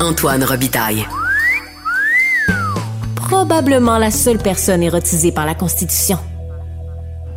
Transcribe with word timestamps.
Antoine 0.00 0.44
Robitaille. 0.44 1.04
Probablement 3.16 3.98
la 3.98 4.12
seule 4.12 4.38
personne 4.38 4.84
érotisée 4.84 5.32
par 5.32 5.46
la 5.46 5.54
Constitution. 5.56 6.16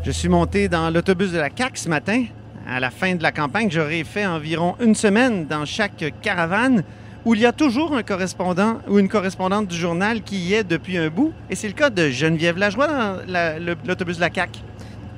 Je 0.04 0.12
suis 0.12 0.30
monté 0.30 0.70
dans 0.70 0.92
l'autobus 0.92 1.32
de 1.32 1.40
la 1.40 1.50
CAC 1.50 1.78
ce 1.80 1.90
matin. 1.90 2.26
À 2.70 2.80
la 2.80 2.92
fin 2.92 3.16
de 3.16 3.24
la 3.24 3.32
campagne, 3.32 3.70
j'aurais 3.72 4.04
fait 4.04 4.26
environ 4.28 4.76
une 4.80 4.94
semaine 4.94 5.48
dans 5.48 5.66
chaque 5.66 6.14
caravane 6.22 6.84
où 7.26 7.34
il 7.34 7.42
y 7.42 7.46
a 7.48 7.52
toujours 7.54 7.96
un 7.96 8.04
correspondant 8.04 8.78
ou 8.88 9.00
une 9.00 9.10
correspondante 9.10 9.68
du 9.68 9.76
journal 9.78 10.22
qui 10.22 10.38
y 10.38 10.54
est 10.54 10.64
depuis 10.64 10.98
un 11.00 11.10
bout. 11.10 11.34
Et 11.50 11.56
c'est 11.56 11.68
le 11.68 11.74
cas 11.74 11.90
de 11.90 12.08
Geneviève 12.10 12.58
Lajoie 12.60 12.88
dans 12.88 13.16
la- 13.28 13.58
le- 13.58 13.76
l'autobus 13.84 14.18
de 14.18 14.22
la 14.22 14.30
CAC. 14.30 14.62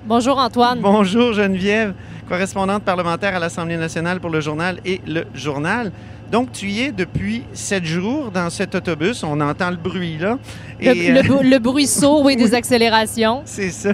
Bonjour 0.06 0.38
Antoine. 0.38 0.80
Bonjour 0.80 1.34
Geneviève, 1.34 1.94
correspondante 2.30 2.84
parlementaire 2.84 3.36
à 3.36 3.40
l'Assemblée 3.40 3.76
nationale 3.76 4.22
pour 4.22 4.30
le 4.30 4.40
journal 4.40 4.80
et 4.86 5.02
le 5.06 5.26
journal. 5.36 5.92
Donc, 6.32 6.52
tu 6.52 6.68
y 6.68 6.82
es 6.82 6.92
depuis 6.92 7.44
sept 7.54 7.86
jours 7.86 8.32
dans 8.32 8.50
cet 8.50 8.76
autobus. 8.76 9.24
On 9.24 9.40
entend 9.42 9.72
le 9.72 9.78
bruit 9.78 10.18
là. 10.18 10.38
Le, 10.80 10.88
Et, 10.88 11.12
le 11.12 11.20
euh, 11.20 11.44
le 11.44 11.60
bruit 11.60 11.88
sourd, 12.00 12.24
oui, 12.24 12.36
des 12.36 12.54
accélérations. 12.54 13.42
c'est 13.46 13.72
ça. 13.72 13.94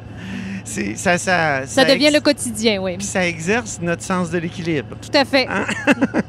C'est, 0.65 0.95
ça, 0.95 1.17
ça, 1.19 1.67
Ça 1.67 1.85
devient 1.85 2.09
le 2.11 2.19
quotidien, 2.19 2.81
oui. 2.81 2.97
Puis 2.97 3.05
ça 3.05 3.27
exerce 3.27 3.79
notre 3.81 4.01
sens 4.01 4.31
de 4.31 4.39
l'équilibre. 4.39 4.97
Tout 4.99 5.15
à 5.15 5.23
fait. 5.23 5.47
Hein? 5.47 5.65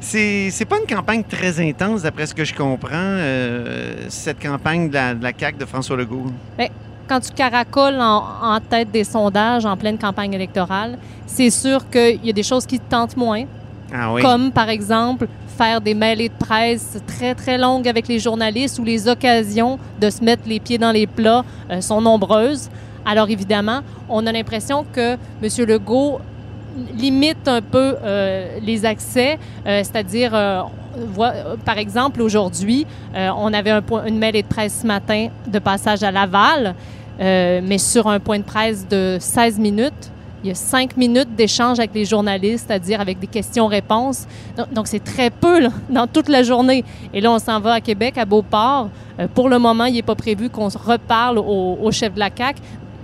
C'est, 0.00 0.66
pas 0.68 0.76
une 0.78 0.92
campagne 0.92 1.24
très 1.24 1.60
intense, 1.66 2.02
d'après 2.02 2.26
ce 2.26 2.34
que 2.34 2.44
je 2.44 2.52
comprends, 2.52 2.90
euh, 2.92 3.94
cette 4.08 4.42
campagne 4.42 4.90
de 4.90 4.94
la, 4.94 5.14
de 5.14 5.22
la 5.22 5.32
CAQ 5.36 5.56
de 5.56 5.64
François 5.64 5.96
Legault. 5.96 6.26
Quand 7.08 7.20
tu 7.20 7.32
caracoles 7.32 8.00
en, 8.00 8.24
en 8.42 8.60
tête 8.60 8.90
des 8.90 9.04
sondages 9.04 9.64
en 9.64 9.76
pleine 9.76 9.98
campagne 9.98 10.34
électorale, 10.34 10.98
c'est 11.26 11.50
sûr 11.50 11.88
qu'il 11.88 12.24
y 12.24 12.30
a 12.30 12.32
des 12.32 12.42
choses 12.42 12.66
qui 12.66 12.78
te 12.78 12.90
tentent 12.90 13.16
moins, 13.16 13.44
Ah 13.96 14.12
comme 14.20 14.50
par 14.50 14.68
exemple 14.70 15.28
faire 15.56 15.80
des 15.80 15.94
mêlées 15.94 16.28
de 16.28 16.34
presse 16.34 16.98
très, 17.06 17.34
très 17.36 17.56
longues 17.56 17.86
avec 17.86 18.08
les 18.08 18.18
journalistes 18.18 18.80
où 18.80 18.84
les 18.84 19.06
occasions 19.06 19.78
de 20.00 20.10
se 20.10 20.22
mettre 20.24 20.42
les 20.48 20.58
pieds 20.58 20.78
dans 20.78 20.90
les 20.90 21.06
plats 21.06 21.44
euh, 21.70 21.80
sont 21.80 22.00
nombreuses. 22.00 22.70
Alors 23.06 23.30
évidemment, 23.30 23.80
on 24.08 24.26
a 24.26 24.32
l'impression 24.32 24.84
que 24.92 25.12
M. 25.40 25.66
Legault 25.68 26.18
limite 26.98 27.46
un 27.46 27.62
peu 27.62 27.94
euh, 28.02 28.58
les 28.60 28.84
accès, 28.84 29.38
euh, 29.64 29.78
c'est-à-dire, 29.84 30.32
par 31.64 31.78
exemple, 31.78 32.20
aujourd'hui, 32.20 32.84
on 33.14 33.52
avait 33.52 33.70
un 33.70 33.82
point- 33.82 34.06
une 34.06 34.18
mêlée 34.18 34.42
de 34.42 34.48
presse 34.48 34.80
ce 34.82 34.86
matin 34.86 35.28
de 35.46 35.58
passage 35.60 36.02
à 36.02 36.10
Laval, 36.10 36.74
mais 37.20 37.78
sur 37.78 38.08
un 38.08 38.18
point 38.18 38.38
de 38.38 38.44
presse 38.44 38.88
de 38.88 39.18
16 39.20 39.58
minutes. 39.60 40.10
Il 40.44 40.48
y 40.48 40.50
a 40.50 40.54
cinq 40.54 40.96
minutes 40.98 41.34
d'échange 41.34 41.78
avec 41.78 41.94
les 41.94 42.04
journalistes, 42.04 42.66
c'est-à-dire 42.68 43.00
avec 43.00 43.18
des 43.18 43.26
questions-réponses. 43.26 44.26
Donc, 44.72 44.86
c'est 44.86 45.02
très 45.02 45.30
peu 45.30 45.58
là, 45.58 45.70
dans 45.88 46.06
toute 46.06 46.28
la 46.28 46.42
journée. 46.42 46.84
Et 47.14 47.22
là, 47.22 47.32
on 47.32 47.38
s'en 47.38 47.60
va 47.60 47.72
à 47.72 47.80
Québec, 47.80 48.18
à 48.18 48.26
Beauport. 48.26 48.90
Euh, 49.18 49.26
pour 49.34 49.48
le 49.48 49.58
moment, 49.58 49.86
il 49.86 49.94
n'est 49.94 50.02
pas 50.02 50.14
prévu 50.14 50.50
qu'on 50.50 50.68
se 50.68 50.76
reparle 50.76 51.38
au, 51.38 51.78
au 51.82 51.90
chef 51.90 52.12
de 52.12 52.18
la 52.18 52.28
CAQ. 52.36 52.60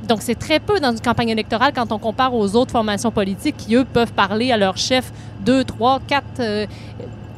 Donc, 0.06 0.18
c'est 0.20 0.38
très 0.38 0.60
peu 0.60 0.80
dans 0.80 0.90
une 0.90 1.00
campagne 1.00 1.30
électorale 1.30 1.72
quand 1.74 1.92
on 1.92 1.98
compare 1.98 2.34
aux 2.34 2.56
autres 2.56 2.72
formations 2.72 3.10
politiques 3.10 3.56
qui, 3.56 3.74
eux, 3.74 3.84
peuvent 3.84 4.12
parler 4.12 4.52
à 4.52 4.56
leur 4.56 4.76
chef 4.76 5.12
deux, 5.44 5.64
trois, 5.64 6.00
quatre, 6.06 6.40
euh, 6.40 6.66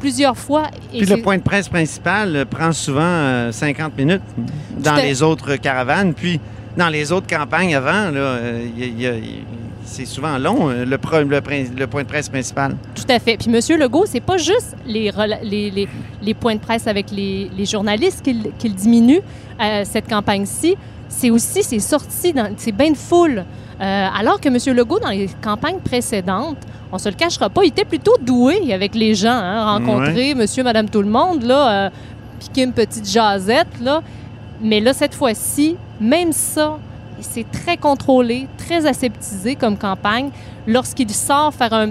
plusieurs 0.01 0.37
fois. 0.37 0.65
Et 0.93 0.99
Puis 0.99 1.07
le 1.07 1.23
point 1.23 1.37
de 1.37 1.43
presse 1.43 1.69
principal 1.69 2.35
euh, 2.35 2.45
prend 2.45 2.73
souvent 2.73 3.03
euh, 3.03 3.53
50 3.53 3.97
minutes 3.97 4.23
dans 4.79 4.97
les 4.97 5.23
autres 5.23 5.57
caravanes. 5.57 6.15
Puis 6.15 6.41
dans 6.77 6.89
les 6.89 7.13
autres 7.13 7.27
campagnes 7.29 7.77
avant, 7.77 8.11
il 8.77 9.01
y 9.01 9.05
y 9.05 9.45
c'est 9.85 10.07
souvent 10.07 10.39
long, 10.39 10.71
euh, 10.71 10.85
le, 10.85 10.99
point 10.99 11.25
de 11.25 12.09
presse 12.09 12.29
principal. 12.29 12.77
Tout 12.95 13.05
à 13.09 13.19
fait. 13.19 13.37
Puis 13.37 13.49
M. 13.55 13.81
Legault, 13.81 14.05
c'est 14.07 14.21
pas 14.21 14.37
juste 14.37 14.77
les, 14.87 15.11
rela- 15.11 15.43
les, 15.43 15.71
les- 15.71 15.89
les 16.23 16.35
points 16.35 16.55
de 16.55 16.61
presse 16.61 16.87
avec 16.87 17.11
les, 17.11 17.51
journalistes 17.67 18.23
qu'il 18.23 18.75
diminue 18.75 19.21
euh, 19.61 19.83
cette 19.85 20.09
campagne-ci. 20.09 20.77
C'est 21.09 21.31
aussi 21.31 21.63
ses 21.63 21.79
sorties, 21.81 22.33
ses 22.57 22.73
bains 22.73 22.91
de 22.91 22.97
foule. 22.97 23.45
Euh, 23.81 24.09
alors 24.19 24.41
que 24.41 24.49
M. 24.49 24.77
Legault, 24.77 24.99
dans 25.01 25.09
les 25.11 25.29
campagnes 25.43 25.81
précédentes, 25.81 26.59
on 26.93 26.99
se 26.99 27.09
le 27.09 27.15
cachera 27.15 27.49
pas, 27.51 27.65
il 27.65 27.69
était 27.69 27.85
plutôt 27.85 28.17
doué 28.21 28.73
avec 28.73 28.95
les 28.95 29.15
gens, 29.15 29.31
hein, 29.31 29.65
rencontrer 29.79 30.35
Monsieur, 30.35 30.63
Madame, 30.63 30.89
tout 30.89 31.03
le 31.03 31.09
monde, 31.09 31.43
là, 31.43 31.87
euh, 31.87 31.91
piquer 32.39 32.63
une 32.65 32.73
petite 32.73 33.09
jasette, 33.11 33.81
là. 33.81 34.03
Mais 34.61 34.79
là, 34.81 34.93
cette 34.93 35.15
fois-ci, 35.15 35.77
même 36.01 36.33
ça, 36.33 36.79
c'est 37.23 37.51
très 37.51 37.77
contrôlé, 37.77 38.47
très 38.57 38.87
aseptisé 38.87 39.55
comme 39.57 39.77
campagne. 39.77 40.31
Lorsqu'il 40.67 41.11
sort 41.11 41.53
faire 41.55 41.73
un 41.73 41.91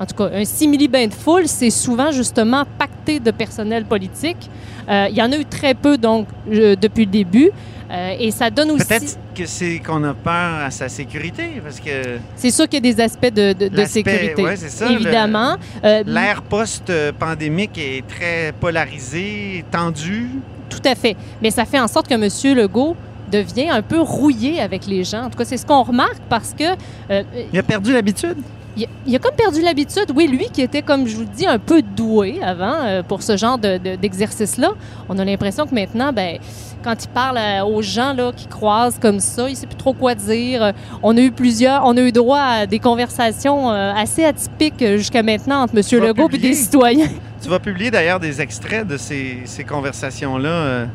en 0.00 0.06
tout 0.06 0.14
cas, 0.16 0.28
un 0.34 0.44
simili-bain 0.44 1.06
de 1.06 1.14
foule, 1.14 1.46
c'est 1.46 1.70
souvent 1.70 2.10
justement 2.10 2.64
pacté 2.78 3.20
de 3.20 3.30
personnel 3.30 3.84
politique. 3.84 4.50
Euh, 4.88 5.06
il 5.08 5.16
y 5.16 5.22
en 5.22 5.30
a 5.30 5.36
eu 5.36 5.44
très 5.44 5.74
peu, 5.74 5.96
donc, 5.96 6.26
euh, 6.50 6.74
depuis 6.74 7.04
le 7.04 7.10
début. 7.12 7.50
Euh, 7.92 8.16
et 8.18 8.32
ça 8.32 8.50
donne 8.50 8.72
aussi... 8.72 8.84
Peut-être 8.86 9.16
que 9.36 9.46
c'est 9.46 9.78
qu'on 9.78 10.02
a 10.02 10.12
peur 10.12 10.64
à 10.64 10.70
sa 10.72 10.88
sécurité, 10.88 11.60
parce 11.62 11.78
que 11.78 12.18
C'est 12.34 12.50
sûr 12.50 12.68
qu'il 12.68 12.84
y 12.84 12.88
a 12.90 12.92
des 12.92 13.00
aspects 13.00 13.32
de, 13.32 13.52
de- 13.52 13.68
de 13.68 13.84
sécurité. 13.84 14.42
ouais, 14.42 14.56
ça, 14.56 14.90
Évidemment. 14.90 15.56
L'air 15.84 16.42
post-pandémique 16.42 17.78
est 17.78 18.04
très 18.06 18.52
polarisé, 18.58 19.64
tendu. 19.70 20.28
Tout 20.68 20.82
à 20.84 20.96
fait. 20.96 21.16
Mais 21.40 21.50
ça 21.50 21.64
fait 21.64 21.78
en 21.78 21.88
sorte 21.88 22.08
que 22.08 22.14
M. 22.14 22.56
Legault 22.56 22.96
devient 23.34 23.70
un 23.70 23.82
peu 23.82 24.00
rouillé 24.00 24.60
avec 24.60 24.86
les 24.86 25.04
gens. 25.04 25.24
En 25.24 25.30
tout 25.30 25.38
cas, 25.38 25.44
c'est 25.44 25.56
ce 25.56 25.66
qu'on 25.66 25.82
remarque 25.82 26.20
parce 26.28 26.54
que 26.54 26.64
euh, 27.10 27.22
Il 27.52 27.58
a 27.58 27.62
perdu 27.62 27.92
l'habitude? 27.92 28.36
il, 28.76 28.88
il 29.06 29.14
a 29.14 29.18
comme 29.20 29.36
perdu 29.36 29.62
l'habitude. 29.62 30.06
Oui, 30.16 30.26
lui 30.26 30.46
qui 30.52 30.60
était, 30.60 30.82
comme 30.82 31.06
je 31.06 31.14
vous 31.14 31.22
le 31.22 31.28
dis, 31.28 31.46
un 31.46 31.58
peu 31.60 31.80
doué 31.80 32.40
avant 32.42 32.74
euh, 32.82 33.02
pour 33.04 33.22
ce 33.22 33.36
genre 33.36 33.56
de- 33.56 33.78
de- 33.78 33.94
d'exercice-là, 33.96 34.70
on 35.08 35.16
a 35.18 35.24
l'impression 35.24 35.64
que 35.66 35.74
maintenant, 35.74 36.12
ben, 36.12 36.38
quand 36.82 36.96
il 37.04 37.08
parle 37.08 37.38
euh, 37.38 37.64
aux 37.64 37.82
gens 37.82 38.12
là, 38.14 38.32
qui 38.36 38.46
croisent 38.48 38.98
comme 39.00 39.20
ça, 39.20 39.48
il 39.48 39.52
ne 39.52 39.56
sait 39.56 39.68
plus 39.68 39.76
trop 39.76 39.92
quoi 39.92 40.14
dire. 40.16 40.72
On 41.04 41.16
a 41.16 41.20
eu 41.20 41.30
plusieurs, 41.30 41.84
on 41.86 41.96
a 41.96 42.00
eu 42.00 42.10
droit 42.10 42.40
à 42.40 42.66
des 42.66 42.80
conversations 42.80 43.70
euh, 43.70 43.92
assez 43.94 44.24
atypiques 44.24 44.84
jusqu'à 44.96 45.22
maintenant 45.22 45.62
entre 45.62 45.74
M. 45.78 46.02
Legault 46.02 46.28
et 46.32 46.38
des 46.38 46.54
citoyens. 46.54 47.08
Tu 47.40 47.48
vas 47.48 47.60
publier 47.60 47.90
d'ailleurs 47.92 48.18
des 48.20 48.40
extraits 48.40 48.86
de 48.88 48.96
ces, 48.96 49.42
ces 49.44 49.62
conversations-là 49.64 50.48
euh, 50.48 50.86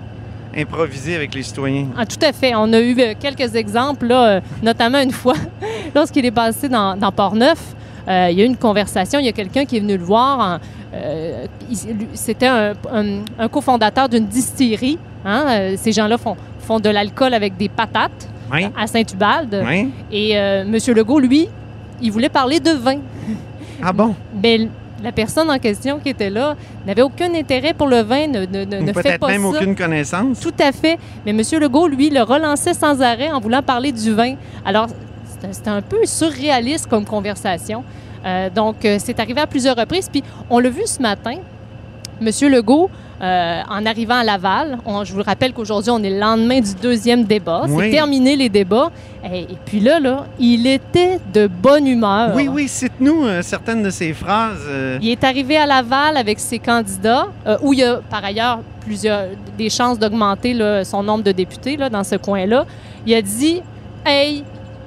improvisées 0.58 1.16
avec 1.16 1.34
les 1.36 1.44
citoyens. 1.44 1.88
Ah, 1.98 2.06
tout 2.06 2.18
à 2.22 2.32
fait. 2.34 2.54
On 2.56 2.72
a 2.74 2.80
eu 2.80 2.96
euh, 3.00 3.14
quelques 3.20 3.56
exemples, 3.56 4.08
là, 4.08 4.28
euh, 4.28 4.42
notamment 4.64 5.00
une 5.00 5.12
fois, 5.12 5.36
lorsqu'il 5.96 6.26
est 6.26 6.32
passé 6.32 6.68
dans, 6.70 6.96
dans 6.98 7.12
Port-Neuf, 7.12 7.76
euh, 8.08 8.28
il 8.32 8.38
y 8.38 8.42
a 8.42 8.46
eu 8.46 8.48
une 8.48 8.58
conversation, 8.58 9.20
il 9.20 9.26
y 9.26 9.30
a 9.30 9.34
quelqu'un 9.34 9.66
qui 9.66 9.78
est 9.78 9.80
venu 9.80 9.98
le 9.98 10.04
voir. 10.04 10.40
en- 10.40 10.60
euh, 10.96 11.46
C'était 12.14 12.48
un, 12.48 12.74
un- 12.92 13.22
un 13.38 13.48
cofondateur 13.48 14.10
d'une 14.10 14.26
distillerie. 14.26 14.98
hein, 15.26 15.46
euh, 15.50 15.74
ces 15.78 15.92
gens-là 15.92 16.18
font, 16.18 16.36
font 16.60 16.80
de 16.80 16.90
l'alcool 16.90 17.34
avec 17.34 17.56
des 17.58 17.70
patates 17.70 18.28
Oui. 18.52 18.68
à 18.78 18.88
Saint-Ubalde. 18.88 19.64
Oui. 19.68 19.90
Et 20.12 20.38
euh, 20.38 20.64
M. 20.64 20.78
Legault, 20.96 21.20
lui, 21.20 21.48
il 22.02 22.12
voulait 22.12 22.30
parler 22.30 22.60
de 22.60 22.72
vin. 22.72 22.98
Ah 23.84 23.94
bon? 23.94 24.16
Mais 24.42 24.68
la 25.04 25.12
personne 25.12 25.50
en 25.50 25.60
question 25.60 26.00
qui 26.00 26.10
était 26.10 26.30
là 26.30 26.56
n'avait 26.86 27.02
aucun 27.02 27.34
intérêt 27.34 27.74
pour 27.74 27.88
le 27.88 28.02
vin, 28.02 28.28
ne, 28.28 28.46
ne, 28.46 28.66
ne- 28.66 28.94
fait 28.94 29.18
pas 29.18 29.28
même 29.28 29.42
ça. 29.44 29.48
aucune 29.50 29.76
connaissance. 29.76 30.40
Tout 30.40 30.54
à 30.60 30.72
fait. 30.72 30.98
Mais 31.26 31.32
M. 31.32 31.42
Legault, 31.60 31.88
lui, 31.88 32.10
le 32.10 32.22
relançait 32.22 32.74
sans 32.74 33.02
arrêt 33.02 33.32
en 33.32 33.40
voulant 33.40 33.62
parler 33.62 33.92
du 33.92 34.14
vin. 34.14 34.36
Alors, 34.66 34.88
c'était 35.26 35.54
c'était 35.54 35.70
un 35.70 35.82
peu 35.82 36.06
surréaliste 36.06 36.88
comme 36.88 37.06
conversation. 37.06 37.84
Euh, 38.26 38.50
donc, 38.50 38.84
euh, 38.84 38.98
c'est 39.00 39.20
arrivé 39.20 39.40
à 39.40 39.48
plusieurs 39.48 39.76
reprises. 39.78 40.10
Puis, 40.10 40.24
on 40.50 40.60
l'a 40.60 40.70
vu 40.70 40.82
ce 40.86 41.02
matin. 41.02 41.36
M. 42.22 42.28
Legault, 42.52 42.90
euh, 43.22 43.62
en 43.70 43.86
arrivant 43.86 44.16
à 44.20 44.24
Laval, 44.24 44.78
on- 44.86 45.04
je 45.04 45.14
vous 45.14 45.24
rappelle 45.24 45.52
qu'aujourd'hui, 45.54 45.92
on 45.92 46.02
est 46.04 46.10
le 46.10 46.20
lendemain 46.20 46.60
du 46.62 46.74
deuxième 46.76 47.26
débat. 47.26 47.64
Oui. 47.68 47.86
C'est 47.86 47.92
terminé 47.92 48.36
les 48.36 48.50
débats. 48.50 48.92
Et, 49.34 49.40
et 49.42 49.58
puis 49.66 49.80
là, 49.82 50.00
là, 50.00 50.26
il 50.40 50.66
était 50.68 51.20
de 51.34 51.48
bonne 51.48 51.86
humeur. 51.88 52.32
Oui, 52.36 52.48
oui, 52.48 52.68
cite-nous 52.68 53.26
euh, 53.26 53.42
certaines 53.42 53.84
de 53.84 53.90
ces 53.90 54.14
phrases. 54.14 54.62
euh, 54.68 54.98
Il 55.02 55.10
est 55.10 55.24
arrivé 55.24 55.58
à 55.58 55.66
Laval 55.66 56.16
avec 56.18 56.40
ses 56.40 56.60
candidats, 56.60 57.28
où 57.62 57.74
il 57.74 57.80
y 57.80 57.84
a 57.84 57.98
par 58.10 58.24
ailleurs 58.24 58.60
plusieurs 58.82 59.26
des 59.58 59.70
chances 59.70 60.00
d'augmenter 60.00 60.58
son 60.86 61.04
nombre 61.04 61.24
de 61.24 61.32
députés 61.34 61.76
là, 61.78 61.90
dans 61.90 62.04
ce 62.06 62.16
coin-là. 62.16 62.66
Il 63.06 63.14
a 63.14 63.22
dit 63.22 63.62
Hey, 64.06 64.44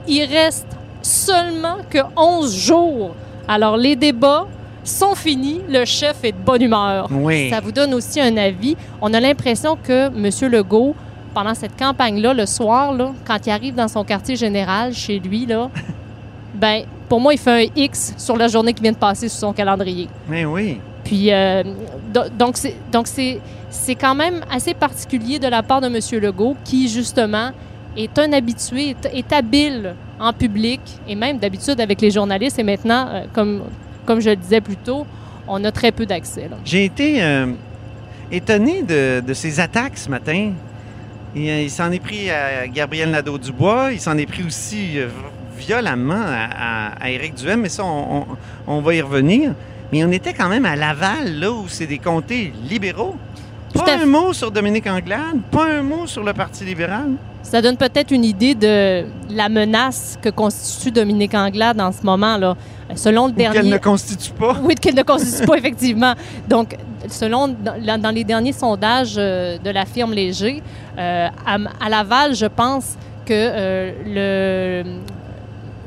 il 0.09 0.25
reste 0.25 0.67
seulement 1.03 1.77
que 1.91 1.99
11 2.17 2.57
jours. 2.57 3.15
Alors, 3.47 3.77
les 3.77 3.97
débats 3.97 4.47
sont 4.85 5.15
finis. 5.15 5.61
Le 5.69 5.85
chef 5.85 6.25
est 6.25 6.33
de 6.33 6.37
bonne 6.45 6.63
humeur. 6.63 7.09
Oui. 7.11 7.51
Ça 7.51 7.61
vous 7.61 7.73
donne 7.73 7.95
aussi 7.95 8.21
un 8.21 8.37
avis. 8.37 8.77
On 9.01 9.13
a 9.15 9.21
l'impression 9.21 9.77
que 9.83 10.07
M. 10.09 10.51
Legault, 10.53 10.95
pendant 11.35 11.55
cette 11.55 11.77
campagne-là, 11.79 12.35
le 12.35 12.47
soir, 12.47 12.93
là, 12.93 13.13
quand 13.25 13.39
il 13.47 13.51
arrive 13.51 13.75
dans 13.75 13.89
son 13.89 14.05
quartier 14.05 14.37
général, 14.37 14.93
chez 14.93 15.19
lui, 15.19 15.47
là, 15.47 15.71
ben, 16.55 16.83
pour 17.09 17.21
moi, 17.21 17.33
il 17.35 17.39
fait 17.39 17.67
un 17.67 17.71
X 17.77 18.15
sur 18.19 18.37
la 18.37 18.49
journée 18.49 18.73
qui 18.73 18.83
vient 18.83 18.93
de 18.93 18.97
passer 18.97 19.29
sur 19.29 19.39
son 19.41 19.53
calendrier. 19.53 20.09
Mais 20.29 20.45
oui. 20.45 20.79
Puis, 21.05 21.33
euh, 21.33 21.63
do- 22.13 22.29
donc, 22.39 22.57
c'est, 22.57 22.77
donc 22.93 23.07
c'est, 23.07 23.41
c'est 23.71 23.95
quand 23.95 24.15
même 24.15 24.41
assez 24.51 24.75
particulier 24.75 25.39
de 25.39 25.49
la 25.49 25.63
part 25.63 25.81
de 25.81 25.87
M. 25.87 25.99
Legault, 26.23 26.57
qui, 26.65 26.89
justement, 26.89 27.51
est 27.97 28.19
un 28.19 28.33
habitué, 28.33 28.91
est, 28.91 29.11
est 29.13 29.33
habile 29.33 29.95
en 30.21 30.33
public, 30.33 30.81
et 31.09 31.15
même 31.15 31.39
d'habitude 31.39 31.81
avec 31.81 32.01
les 32.01 32.11
journalistes. 32.11 32.59
Et 32.59 32.63
maintenant, 32.63 33.07
euh, 33.11 33.25
comme, 33.33 33.63
comme 34.07 34.21
je 34.21 34.31
le 34.31 34.37
disais 34.37 34.61
plus 34.61 34.77
tôt, 34.77 35.07
on 35.49 35.63
a 35.65 35.73
très 35.73 35.93
peu 35.93 36.07
d'accès. 36.07 36.49
J'ai 36.65 36.85
été 36.85 37.23
euh, 37.23 37.47
étonné 38.31 38.83
de, 38.83 39.33
ces 39.33 39.61
attaques 39.61 39.99
ce 39.99 40.09
matin. 40.09 40.53
Il, 41.35 41.49
euh, 41.49 41.63
il 41.63 41.71
s'en 41.71 41.91
est 41.91 41.99
pris 42.01 42.31
à 42.31 42.67
Gabriel 42.69 43.11
Nadeau-Dubois. 43.11 43.93
Il 43.93 44.01
s'en 44.01 44.17
est 44.19 44.27
pris 44.27 44.45
aussi 44.45 44.99
euh, 44.99 45.09
violemment 45.57 46.25
à, 46.25 47.11
Éric 47.11 47.35
Duhem, 47.35 47.61
mais 47.63 47.69
ça, 47.69 47.85
on, 47.85 48.21
on- 48.21 48.27
on 48.67 48.81
va 48.81 48.95
y 48.95 49.01
revenir. 49.01 49.53
Mais 49.93 50.05
on 50.05 50.11
était 50.11 50.33
quand 50.33 50.49
même 50.49 50.65
à 50.65 50.75
Laval, 50.77 51.39
là 51.39 51.51
où 51.53 51.69
c'est 51.69 51.87
des 51.87 51.99
comtés 51.99 52.53
libéraux. 52.69 53.17
Pas 53.73 53.97
un 53.97 54.07
mot 54.07 54.33
sur 54.33 54.51
Dominique 54.51 54.87
Anglade, 54.87 55.41
pas 55.51 55.67
un 55.67 55.83
mot 55.83 56.07
sur 56.07 56.23
le 56.23 56.33
Parti 56.33 56.65
libéral. 56.65 57.13
Ça 57.43 57.61
donne 57.61 57.77
peut-être 57.77 58.11
une 58.13 58.25
idée 58.25 58.55
de 58.55 59.05
la 59.31 59.49
menace 59.49 60.19
que 60.23 60.29
constitue 60.29 60.91
Dominique 60.91 61.35
Anglade 61.35 61.81
en 61.81 61.91
ce 61.91 62.03
moment. 62.05 62.37
Là. 62.37 62.57
Selon 62.95 63.27
le 63.27 63.33
Ou 63.33 63.37
qu'elle 63.37 63.53
dernier... 63.53 63.71
ne 63.71 63.79
constitue 63.79 64.33
pas. 64.33 64.57
Oui, 64.63 64.75
qu'elle 64.75 64.95
ne 64.95 65.03
constitue 65.03 65.47
pas, 65.47 65.55
effectivement. 65.59 66.15
Donc, 66.49 66.77
selon 67.09 67.49
dans, 67.49 68.15
les 68.15 68.25
derniers 68.25 68.53
sondages 68.53 69.15
euh, 69.19 69.59
de 69.59 69.71
la 69.71 69.85
firme 69.87 70.13
Léger, 70.13 70.63
euh, 70.99 71.29
à, 71.47 71.59
à 71.81 71.89
Laval, 71.89 72.35
je 72.35 72.47
pense 72.47 72.97
que 73.27 73.33
euh, 73.33 74.83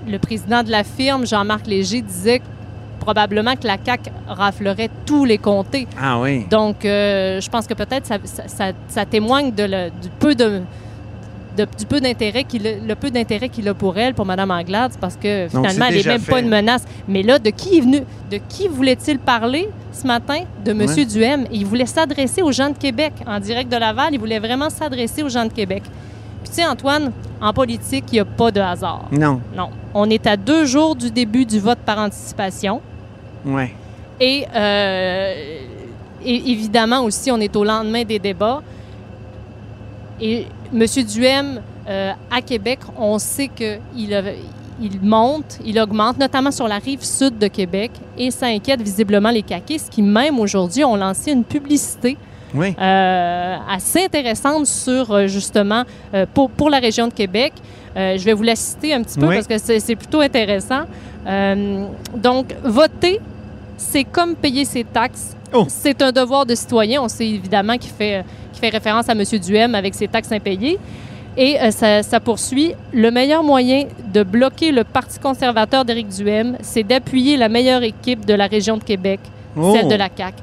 le, 0.06 0.12
le 0.12 0.20
président 0.20 0.64
de 0.64 0.72
la 0.72 0.84
firme, 0.84 1.26
Jean-Marc 1.26 1.68
Léger, 1.68 2.02
disait 2.02 2.42
probablement 3.00 3.56
que 3.56 3.68
la 3.68 3.78
CAQ 3.84 4.10
raflerait 4.28 4.90
tous 5.06 5.26
les 5.26 5.38
comtés. 5.38 5.88
Ah 6.02 6.20
oui. 6.20 6.46
Donc, 6.50 6.86
euh, 6.86 7.40
je 7.42 7.50
pense 7.50 7.68
que 7.68 7.74
peut-être 7.74 8.06
ça, 8.06 8.18
ça- 8.24 8.48
ça- 8.48 8.72
ça 8.88 9.06
témoigne 9.06 9.52
de 9.52 9.64
le- 9.64 9.90
du 10.02 10.10
peu 10.20 10.34
de, 10.36 10.62
de- 11.58 11.68
du 11.78 11.86
peu 11.86 12.02
d'intérêt 12.02 12.44
qu'il 12.44 12.68
a, 12.68 12.72
le 12.86 12.96
peu 12.96 13.10
d'intérêt 13.12 13.48
qu'il 13.50 13.68
a 13.70 13.74
pour 13.74 13.98
elle, 13.98 14.14
pour 14.14 14.26
Mme 14.26 14.52
Anglade, 14.52 14.92
parce 15.00 15.16
que 15.16 15.44
Donc, 15.44 15.66
finalement, 15.68 15.86
c'est 15.90 16.00
elle 16.00 16.06
n'est 16.06 16.12
même 16.14 16.22
pas 16.22 16.40
une 16.40 16.50
menace. 16.50 16.84
Mais 17.08 17.24
là, 17.24 17.40
de 17.40 17.50
qui 17.50 17.78
est 17.78 17.82
venu, 17.82 18.02
de 18.32 18.40
qui 18.50 18.68
voulait-il 18.68 19.20
parler 19.20 19.70
ce 19.94 20.06
matin? 20.06 20.40
De 20.66 20.72
M. 20.72 20.82
Ouais. 20.82 21.06
Duhem? 21.06 21.46
Il 21.52 21.66
voulait 21.66 21.86
s'adresser 21.86 22.42
aux 22.42 22.52
gens 22.52 22.70
de 22.70 22.78
Québec. 22.78 23.14
En 23.26 23.40
direct 23.40 23.72
de 23.72 23.78
Laval, 23.78 24.10
il 24.14 24.20
voulait 24.20 24.40
vraiment 24.40 24.70
s'adresser 24.70 25.24
aux 25.24 25.30
gens 25.30 25.46
de 25.46 25.54
Québec. 25.54 25.84
Puis 26.44 26.50
tu 26.50 26.56
sais, 26.62 26.66
Antoine, 26.68 27.12
en 27.42 27.54
politique, 27.54 28.06
il 28.12 28.16
n'y 28.16 28.20
a 28.20 28.26
pas 28.26 28.52
de 28.52 28.60
hasard. 28.60 29.06
Non. 29.12 29.40
Non. 29.56 29.70
On 29.98 30.10
est 30.10 30.28
à 30.28 30.36
deux 30.36 30.66
jours 30.66 30.96
du 30.96 31.10
début 31.10 31.46
du 31.46 31.58
vote 31.60 31.80
par 31.86 31.98
anticipation. 31.98 32.82
Ouais. 33.46 33.72
Et, 34.20 34.46
euh, 34.54 35.34
et 36.24 36.52
évidemment 36.52 37.00
aussi, 37.02 37.32
on 37.32 37.40
est 37.40 37.56
au 37.56 37.64
lendemain 37.64 38.04
des 38.04 38.20
débats. 38.20 38.62
Et 40.20 40.48
M. 40.74 40.86
Duhem, 41.08 41.62
euh, 41.88 42.12
à 42.30 42.42
Québec, 42.42 42.80
on 42.98 43.18
sait 43.20 43.48
qu'il 43.48 43.80
il 44.82 45.00
monte, 45.02 45.60
il 45.66 45.80
augmente, 45.80 46.18
notamment 46.18 46.52
sur 46.52 46.68
la 46.68 46.78
rive 46.80 47.02
sud 47.04 47.38
de 47.38 47.48
Québec, 47.48 47.92
et 48.18 48.30
ça 48.32 48.48
inquiète 48.48 48.82
visiblement 48.82 49.30
les 49.30 49.44
caquistes 49.44 49.90
qui, 49.90 50.02
même 50.02 50.38
aujourd'hui, 50.40 50.84
ont 50.84 50.98
lancé 50.98 51.32
une 51.32 51.46
publicité 51.46 52.18
Oui. 52.54 52.76
euh, 52.78 53.56
assez 53.70 54.04
intéressante 54.04 54.66
sur, 54.66 55.28
justement, 55.30 55.84
euh, 56.14 56.26
pour, 56.34 56.50
pour 56.50 56.70
la 56.70 56.80
région 56.80 57.08
de 57.08 57.14
Québec. 57.14 57.54
Euh, 57.98 58.18
je 58.18 58.26
vais 58.26 58.34
vous 58.34 58.44
la 58.44 58.56
citer 58.56 58.94
un 58.94 59.02
petit 59.04 59.18
peu 59.18 59.28
Oui. 59.28 59.36
parce 59.36 59.48
que 59.48 59.80
c'est 59.80 59.96
plutôt 59.96 60.20
intéressant. 60.22 60.82
Euh, 61.26 61.86
donc, 62.16 62.54
voter, 62.64 63.20
c'est 63.78 64.04
comme 64.04 64.36
payer 64.36 64.66
ses 64.66 64.84
taxes. 64.84 65.36
Oh. 65.54 65.66
C'est 65.70 66.02
un 66.02 66.12
devoir 66.12 66.46
de 66.46 66.56
citoyen. 66.56 67.02
On 67.02 67.08
sait 67.08 67.28
évidemment 67.28 67.78
qu'il 67.78 67.92
fait, 67.92 68.24
qu'il 68.52 68.60
fait 68.62 68.70
référence 68.70 69.08
à 69.10 69.14
M. 69.14 69.24
Duhem 69.40 69.76
avec 69.76 69.94
ses 69.96 70.08
taxes 70.08 70.32
impayées. 70.32 70.78
Et 71.38 71.60
euh, 71.60 71.72
ça, 71.72 72.04
ça 72.04 72.20
poursuit. 72.20 72.74
Le 72.94 73.12
meilleur 73.12 73.44
moyen 73.44 73.86
de 74.14 74.24
bloquer 74.24 74.72
le 74.72 74.84
Parti 74.84 75.20
conservateur 75.20 75.84
d'Éric 75.86 76.10
Duhem, 76.10 76.58
c'est 76.62 76.84
d'appuyer 76.84 77.38
la 77.38 77.50
meilleure 77.50 77.84
équipe 77.84 78.26
de 78.26 78.34
la 78.34 78.48
région 78.48 78.78
de 78.78 78.84
Québec, 78.84 79.20
Oh. 79.58 79.74
celle 79.74 79.88
de 79.88 79.96
la 79.96 80.10
CAQ. 80.14 80.36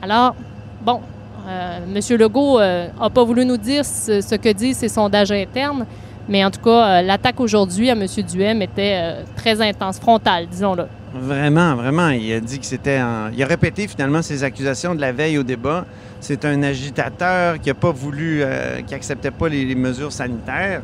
Alors, 0.00 0.34
bon, 0.82 1.00
euh, 1.46 1.78
M. 1.94 2.16
Legault 2.18 2.58
n'a 2.58 3.10
pas 3.12 3.24
voulu 3.24 3.44
nous 3.44 3.58
dire 3.58 3.84
ce, 3.84 4.22
ce 4.22 4.34
que 4.36 4.48
disent 4.50 4.78
ses 4.78 4.88
sondages 4.88 5.32
internes, 5.32 5.84
mais 6.28 6.44
en 6.44 6.50
tout 6.50 6.60
cas, 6.60 6.70
euh, 6.98 7.02
l'attaque 7.02 7.40
aujourd'hui 7.40 7.90
à 7.90 7.92
M. 7.94 8.06
Duhem 8.30 8.62
était 8.62 8.98
euh, 9.02 9.22
très 9.36 9.60
intense, 9.60 9.98
frontale, 9.98 10.46
disons-le. 10.50 10.84
Vraiment, 11.14 11.76
vraiment. 11.76 12.08
Il 12.08 12.32
a 12.32 12.40
dit 12.40 12.58
que 12.58 12.66
c'était. 12.66 12.98
Il 13.36 13.42
a 13.42 13.46
répété 13.46 13.86
finalement 13.86 14.20
ses 14.20 14.42
accusations 14.42 14.94
de 14.94 15.00
la 15.00 15.12
veille 15.12 15.38
au 15.38 15.42
débat. 15.44 15.84
C'est 16.20 16.44
un 16.44 16.62
agitateur 16.62 17.60
qui 17.60 17.68
n'a 17.68 17.74
pas 17.74 17.92
voulu, 17.92 18.40
euh, 18.42 18.80
qui 18.82 18.94
acceptait 18.94 19.30
pas 19.30 19.48
les, 19.48 19.64
les 19.64 19.74
mesures 19.76 20.10
sanitaires. 20.10 20.82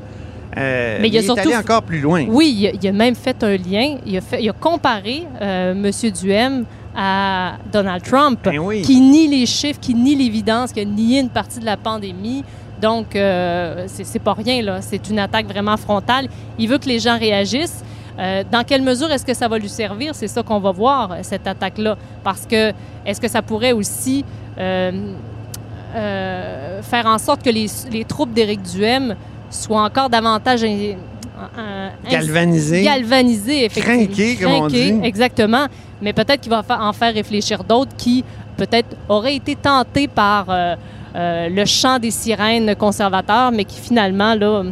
Euh, 0.57 0.99
Mais 1.01 1.09
il 1.09 1.17
a 1.17 1.21
est 1.21 1.23
surtout- 1.23 1.41
allé 1.41 1.57
encore 1.57 1.83
plus 1.83 2.01
loin. 2.01 2.27
Oui, 2.29 2.55
il 2.59 2.67
a, 2.67 2.71
il 2.81 2.89
a 2.89 2.93
même 2.93 3.15
fait 3.15 3.43
un 3.43 3.57
lien. 3.57 3.97
Il 4.07 4.17
a, 4.17 4.21
fait- 4.21 4.43
il 4.43 4.49
a 4.49 4.53
comparé 4.53 5.25
euh, 5.41 5.73
M. 5.73 5.91
Duhem 6.13 6.65
à 6.97 7.55
Donald 7.73 8.03
Trump, 8.03 8.41
Ben 8.45 8.59
oui. 8.59 8.83
qui 8.83 9.01
nie 9.01 9.29
les 9.29 9.47
chiffres, 9.47 9.79
qui 9.81 9.95
nie 9.95 10.15
l'évidence, 10.17 10.73
qui 10.73 10.81
a 10.81 10.85
nié 10.85 11.21
une 11.21 11.29
partie 11.29 11.61
de 11.61 11.65
la 11.65 11.77
pandémie. 11.77 12.45
Donc, 12.81 13.15
euh, 13.15 13.87
c'est 13.87 14.19
pas 14.19 14.35
rien, 14.35 14.63
là. 14.63 14.81
C'est 14.81 15.09
une 15.11 15.19
attaque 15.19 15.47
vraiment 15.47 15.77
frontale. 15.77 16.29
Il 16.59 16.69
veut 16.69 16.79
que 16.79 16.89
les 16.89 16.99
gens 16.99 17.19
réagissent. 17.19 17.85
Euh, 18.19 18.45
dans 18.51 18.65
quelle 18.65 18.83
mesure 18.83 19.11
est-ce 19.11 19.25
que 19.25 19.35
ça 19.35 19.49
va 19.49 19.59
lui 19.59 19.69
servir? 19.69 20.15
C'est 20.15 20.29
ça 20.29 20.43
qu'on 20.43 20.61
va 20.61 20.73
voir, 20.73 21.17
cette 21.23 21.47
attaque-là. 21.47 21.97
Parce 22.23 22.45
que, 22.47 22.73
est-ce 23.07 23.21
que 23.21 23.29
ça 23.29 23.41
pourrait 23.41 23.73
aussi 23.73 24.25
euh, 24.59 25.15
euh, 25.95 26.83
faire 26.83 27.07
en 27.07 27.19
sorte 27.19 27.43
que 27.43 27.51
les, 27.51 27.67
les 27.91 28.05
troupes 28.05 28.33
d'Éric 28.33 28.63
Duhem 28.63 29.17
soient 29.49 29.83
encore 29.83 30.11
davantage 30.11 30.65
Galvanisé. 32.11 32.83
galvanisés, 32.83 33.65
effectivement. 33.65 34.05
Crinqués, 34.05 34.37
comme 34.37 34.53
on 34.53 34.67
dit. 34.67 34.95
Exactement. 35.03 35.67
Mais 36.03 36.13
peut-être 36.13 36.41
qu'il 36.41 36.51
va 36.51 36.63
en 36.69 36.93
faire 36.93 37.15
réfléchir 37.15 37.65
d'autres 37.65 37.97
qui, 37.97 38.25
peut-être, 38.67 38.97
auraient 39.09 39.37
été 39.37 39.57
tentés 39.57 40.07
par 40.09 40.47
euh, 40.49 40.75
euh, 41.17 41.49
le 41.49 41.65
chant 41.65 41.99
des 41.99 42.11
sirènes 42.11 42.75
conservateurs, 42.77 43.51
mais 43.53 43.65
qui 43.65 43.81
finalement, 43.81 44.35
là, 44.35 44.63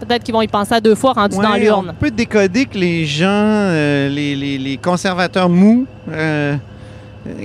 peut-être 0.00 0.22
qu'ils 0.22 0.34
vont 0.34 0.42
y 0.42 0.48
penser 0.48 0.74
à 0.74 0.80
deux 0.80 0.94
fois 0.94 1.12
rendus 1.12 1.36
dans 1.36 1.54
l'urne. 1.54 1.88
On 1.90 1.94
peut 2.00 2.10
décoder 2.10 2.66
que 2.66 2.78
les 2.78 3.04
gens, 3.04 3.26
euh, 3.28 4.08
les, 4.08 4.34
les- 4.36 4.58
les 4.58 4.76
conservateurs 4.76 5.48
mous, 5.48 5.86
euh, 6.10 6.54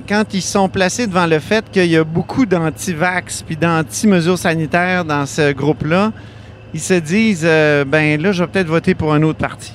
quand 0.07 0.23
ils 0.33 0.41
sont 0.41 0.69
placés 0.69 1.07
devant 1.07 1.25
le 1.27 1.39
fait 1.39 1.63
qu'il 1.71 1.85
y 1.85 1.97
a 1.97 2.03
beaucoup 2.03 2.45
d'anti-vax 2.45 3.43
puis 3.45 3.55
d'anti-mesures 3.55 4.37
sanitaires 4.37 5.03
dans 5.05 5.25
ce 5.25 5.51
groupe-là, 5.53 6.11
ils 6.73 6.79
se 6.79 6.95
disent 6.95 7.45
euh, 7.45 7.85
ben 7.85 8.21
là, 8.21 8.31
je 8.31 8.43
vais 8.43 8.47
peut-être 8.49 8.67
voter 8.67 8.95
pour 8.95 9.13
un 9.13 9.21
autre 9.23 9.39
parti. 9.39 9.73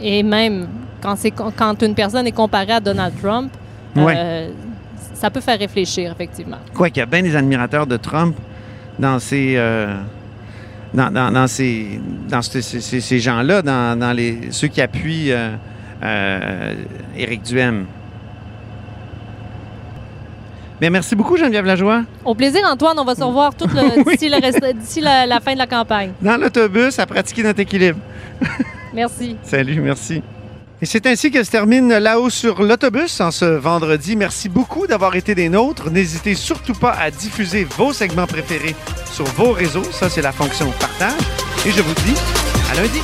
Et 0.00 0.22
même 0.22 0.66
quand, 1.02 1.16
c'est, 1.16 1.30
quand 1.32 1.82
une 1.82 1.94
personne 1.94 2.26
est 2.26 2.32
comparée 2.32 2.72
à 2.72 2.80
Donald 2.80 3.14
Trump, 3.22 3.50
Ouais. 3.94 4.14
Ça 5.22 5.30
peut 5.30 5.40
faire 5.40 5.58
réfléchir, 5.58 6.10
effectivement. 6.10 6.58
Quoi 6.74 6.88
qu'il 6.90 6.98
y 6.98 7.02
a 7.02 7.06
bien 7.06 7.22
des 7.22 7.36
admirateurs 7.36 7.86
de 7.86 7.96
Trump 7.96 8.34
dans 8.98 9.18
ces. 9.20 9.54
euh, 9.56 9.94
dans, 10.92 11.10
dans, 11.12 11.30
dans 11.32 11.46
ces, 11.46 12.00
dans 12.28 12.42
ces, 12.42 12.60
ces- 12.60 12.80
ces- 12.80 13.00
ces 13.00 13.18
gens-là, 13.20 13.62
dans, 13.62 13.98
dans 13.98 14.12
les, 14.12 14.50
ceux 14.50 14.66
qui 14.68 14.80
appuient 14.82 15.30
euh, 15.32 15.50
euh, 16.02 16.74
Éric 17.16 17.42
Duhem. 17.44 17.86
Bien, 20.80 20.90
merci 20.90 21.14
beaucoup, 21.14 21.36
Geneviève 21.36 21.64
Lajoie. 21.64 22.02
Au 22.24 22.34
plaisir, 22.34 22.62
Antoine. 22.68 22.98
On 22.98 23.04
va 23.04 23.14
se 23.14 23.22
revoir 23.22 23.54
tout 23.54 23.68
le- 23.68 24.02
d'ici, 24.10 24.28
le 24.28 24.40
reste- 24.40 24.76
d'ici 24.76 25.00
la, 25.00 25.24
la 25.26 25.38
fin 25.38 25.52
de 25.54 25.58
la 25.58 25.68
campagne. 25.68 26.10
Dans 26.20 26.36
l'autobus 26.36 26.98
à 26.98 27.06
pratiquer 27.06 27.44
notre 27.44 27.60
équilibre. 27.60 28.00
Merci. 28.92 29.36
Salut, 29.44 29.80
merci. 29.80 30.20
Et 30.82 30.86
c'est 30.86 31.06
ainsi 31.06 31.30
que 31.30 31.44
se 31.44 31.50
termine 31.50 31.96
là-haut 31.96 32.28
sur 32.28 32.60
l'autobus 32.60 33.20
en 33.20 33.30
ce 33.30 33.44
vendredi. 33.44 34.16
Merci 34.16 34.48
beaucoup 34.48 34.88
d'avoir 34.88 35.14
été 35.14 35.36
des 35.36 35.48
nôtres. 35.48 35.90
N'hésitez 35.90 36.34
surtout 36.34 36.74
pas 36.74 36.90
à 36.90 37.12
diffuser 37.12 37.62
vos 37.62 37.92
segments 37.92 38.26
préférés 38.26 38.74
sur 39.12 39.24
vos 39.24 39.52
réseaux. 39.52 39.84
Ça, 39.92 40.10
c'est 40.10 40.22
la 40.22 40.32
fonction 40.32 40.72
partage. 40.72 41.20
Et 41.64 41.70
je 41.70 41.82
vous 41.82 41.94
dis 41.94 42.18
à 42.72 42.74
lundi. 42.74 43.00